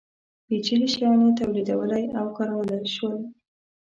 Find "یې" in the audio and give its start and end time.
1.25-1.31